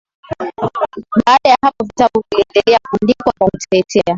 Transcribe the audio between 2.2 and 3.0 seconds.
viliendelea